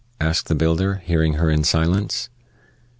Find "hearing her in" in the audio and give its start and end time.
1.05-1.63